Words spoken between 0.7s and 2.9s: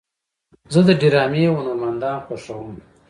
زه د ډرامې هنرمندان خوښوم.